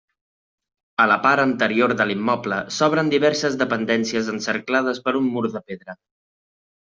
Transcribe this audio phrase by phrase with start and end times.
[1.03, 5.97] A la part anterior de l'immoble s'obren diverses dependències encerclades per un mur de pedra.